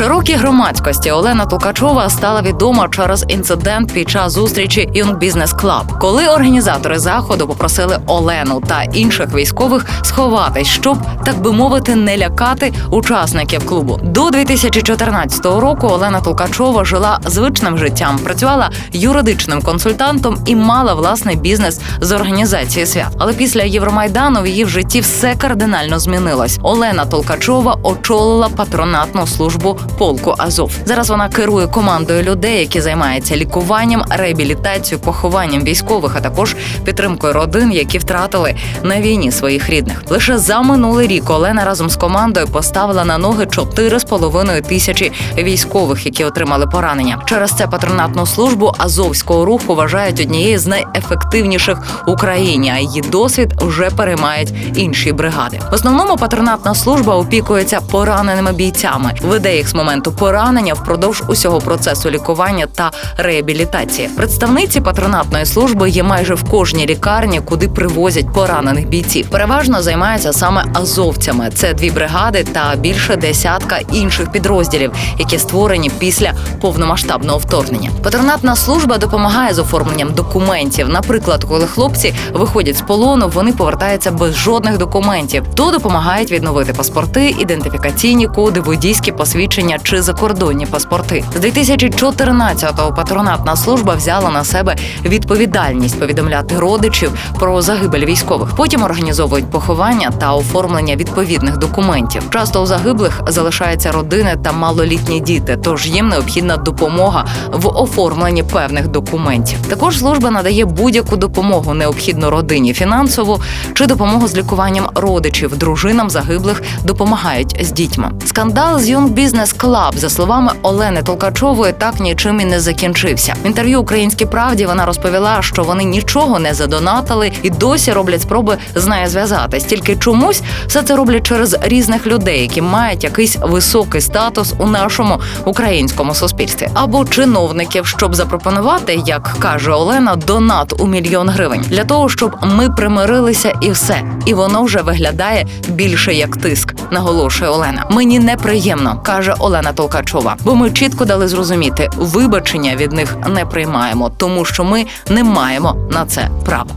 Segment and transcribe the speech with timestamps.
[0.00, 6.28] Широкій громадськості Олена Толкачова стала відома через інцидент під час зустрічі Young Business Club, коли
[6.28, 13.66] організатори заходу попросили Олену та інших військових сховатись, щоб так би мовити, не лякати учасників
[13.66, 14.00] клубу.
[14.02, 21.80] До 2014 року Олена Толкачова жила звичним життям, працювала юридичним консультантом і мала власний бізнес
[22.00, 23.16] з організації свят.
[23.18, 26.58] Але після Євромайдану в її в житті все кардинально змінилось.
[26.62, 30.72] Олена Толкачова очолила патронатну службу полку Азов.
[30.84, 37.72] Зараз вона керує командою людей, які займаються лікуванням, реабілітацією, похованням військових, а також підтримкою родин,
[37.72, 40.02] які втратили на війні своїх рідних.
[40.10, 46.24] Лише за минулий рік Олена разом з командою поставила на ноги 4,5 тисячі військових, які
[46.24, 47.22] отримали поранення.
[47.26, 52.72] Через це патронатну службу азовського руху вважають однією з найефективніших в Україні.
[52.76, 55.60] А її досвід вже переймають інші бригади.
[55.70, 62.10] В основному патронатна служба опікується пораненими бійцями, веде їх з моменту поранення впродовж усього процесу
[62.10, 64.08] лікування та реабілітації.
[64.16, 69.28] Представниці патронатної служби є майже в кожній лікарні, куди привозять поранених бійців.
[69.30, 71.50] Переважно займаються саме азовцями.
[71.54, 77.90] Це дві бригади та більше десятка інших підрозділів, які створені після повномасштабного вторгнення.
[78.02, 80.88] Патронатна служба допомагає з оформленням документів.
[80.88, 85.44] Наприклад, коли хлопці виходять з полону, вони повертаються без жодних документів.
[85.54, 91.24] То допомагають відновити паспорти, ідентифікаційні коди, водійські посвідчення чи закордонні паспорти.
[91.36, 98.48] З 2014-го патронатна служба взяла на себе відповідальність повідомляти родичів про загибель військових.
[98.56, 102.22] Потім організовують поховання та оформлення відповідних документів.
[102.30, 108.88] Часто у загиблих залишаються родини та малолітні діти, тож їм необхідна допомога в оформленні певних
[108.88, 109.58] документів.
[109.68, 113.40] Також служба надає будь-яку допомогу необхідну родині фінансову
[113.74, 115.56] чи допомогу з лікуванням родичів.
[115.56, 118.10] Дружинам загиблих допомагають з дітьми.
[118.26, 123.34] Скандал з Young Business Club, за словами Олени Толкачової, так нічим і не закінчився.
[123.44, 128.56] В інтерв'ю Українській правді вона розповіла, що вони нічого не задонатили і досі роблять спроби
[128.74, 129.64] з нею зв'язатись.
[129.64, 135.20] Тільки чомусь все це роблять через різних людей, які мають якийсь високий статус у нашому
[135.44, 142.08] українському суспільстві, або чиновників, щоб запропонувати, як каже Олена, донат у мільйон гривень для того,
[142.08, 144.02] щоб ми примирилися, і все.
[144.26, 147.86] І воно вже виглядає більше як тиск, наголошує Олена.
[147.90, 154.10] Мені неприємно, каже Олена Толкачова, бо ми чітко дали зрозуміти, вибачення від них не приймаємо,
[154.16, 156.70] тому що ми не маємо на це права.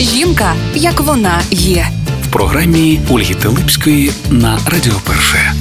[0.00, 1.86] Жінка, як вона є.
[2.22, 5.52] В програмі Ольги Телипської на Радіо Перше.